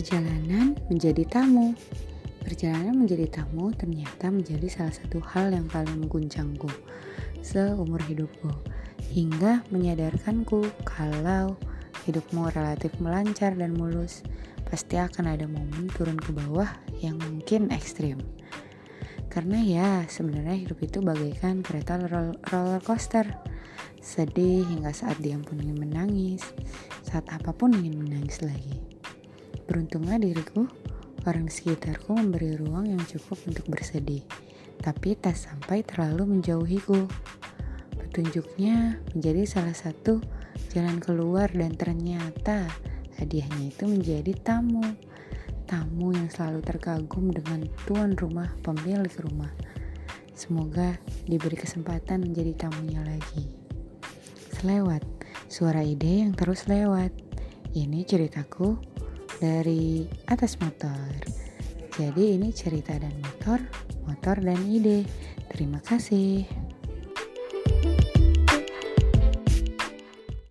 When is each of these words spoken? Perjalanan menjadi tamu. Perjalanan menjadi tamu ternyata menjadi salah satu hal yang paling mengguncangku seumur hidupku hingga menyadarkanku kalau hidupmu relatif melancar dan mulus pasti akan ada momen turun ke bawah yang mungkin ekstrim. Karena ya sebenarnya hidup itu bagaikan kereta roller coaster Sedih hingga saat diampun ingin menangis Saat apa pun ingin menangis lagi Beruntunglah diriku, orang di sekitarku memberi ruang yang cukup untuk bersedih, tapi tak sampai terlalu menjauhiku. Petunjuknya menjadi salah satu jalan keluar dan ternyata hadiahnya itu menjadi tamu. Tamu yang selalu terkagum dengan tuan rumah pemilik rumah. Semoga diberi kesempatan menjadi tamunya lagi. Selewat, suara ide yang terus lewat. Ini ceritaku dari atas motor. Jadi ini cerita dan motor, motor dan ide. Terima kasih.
Perjalanan 0.00 0.80
menjadi 0.88 1.28
tamu. 1.28 1.76
Perjalanan 2.40 3.04
menjadi 3.04 3.28
tamu 3.28 3.68
ternyata 3.76 4.32
menjadi 4.32 4.64
salah 4.64 4.96
satu 4.96 5.20
hal 5.20 5.52
yang 5.52 5.68
paling 5.68 5.92
mengguncangku 6.00 6.72
seumur 7.44 8.00
hidupku 8.08 8.48
hingga 9.12 9.60
menyadarkanku 9.68 10.72
kalau 10.88 11.52
hidupmu 12.08 12.48
relatif 12.48 12.96
melancar 12.96 13.52
dan 13.52 13.76
mulus 13.76 14.24
pasti 14.72 14.96
akan 14.96 15.36
ada 15.36 15.44
momen 15.44 15.92
turun 15.92 16.16
ke 16.16 16.32
bawah 16.32 16.72
yang 17.04 17.20
mungkin 17.20 17.68
ekstrim. 17.68 18.24
Karena 19.28 19.60
ya 19.60 19.88
sebenarnya 20.08 20.64
hidup 20.64 20.80
itu 20.80 21.04
bagaikan 21.04 21.60
kereta 21.60 22.00
roller 22.48 22.80
coaster 22.80 23.28
Sedih 24.00 24.64
hingga 24.64 24.96
saat 24.96 25.20
diampun 25.20 25.60
ingin 25.60 25.76
menangis 25.76 26.40
Saat 27.04 27.28
apa 27.28 27.52
pun 27.52 27.76
ingin 27.76 28.00
menangis 28.00 28.40
lagi 28.40 28.79
Beruntunglah 29.70 30.18
diriku, 30.18 30.66
orang 31.30 31.46
di 31.46 31.54
sekitarku 31.54 32.10
memberi 32.18 32.58
ruang 32.58 32.90
yang 32.90 32.98
cukup 33.06 33.38
untuk 33.46 33.70
bersedih, 33.70 34.26
tapi 34.82 35.14
tak 35.14 35.38
sampai 35.38 35.86
terlalu 35.86 36.26
menjauhiku. 36.26 37.06
Petunjuknya 37.94 38.98
menjadi 39.14 39.46
salah 39.46 39.70
satu 39.70 40.18
jalan 40.74 40.98
keluar 40.98 41.46
dan 41.54 41.78
ternyata 41.78 42.66
hadiahnya 43.22 43.70
itu 43.70 43.86
menjadi 43.86 44.34
tamu. 44.42 44.82
Tamu 45.70 46.18
yang 46.18 46.26
selalu 46.26 46.66
terkagum 46.66 47.30
dengan 47.30 47.62
tuan 47.86 48.18
rumah 48.18 48.50
pemilik 48.66 49.14
rumah. 49.22 49.54
Semoga 50.34 50.98
diberi 51.30 51.54
kesempatan 51.54 52.26
menjadi 52.26 52.66
tamunya 52.66 53.06
lagi. 53.06 53.46
Selewat, 54.58 55.06
suara 55.46 55.86
ide 55.86 56.26
yang 56.26 56.34
terus 56.34 56.66
lewat. 56.66 57.14
Ini 57.70 58.02
ceritaku 58.02 58.98
dari 59.40 60.04
atas 60.28 60.60
motor. 60.60 61.08
Jadi 61.96 62.38
ini 62.38 62.52
cerita 62.52 62.94
dan 63.00 63.16
motor, 63.18 63.58
motor 64.06 64.36
dan 64.38 64.60
ide. 64.68 65.02
Terima 65.50 65.80
kasih. 65.82 66.59